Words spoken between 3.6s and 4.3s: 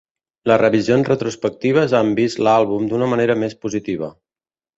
positiva.